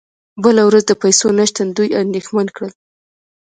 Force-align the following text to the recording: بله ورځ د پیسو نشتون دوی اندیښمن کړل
بله 0.43 0.61
ورځ 0.69 0.83
د 0.87 0.93
پیسو 1.03 1.27
نشتون 1.39 1.67
دوی 1.77 1.89
اندیښمن 2.01 2.47
کړل 2.55 2.71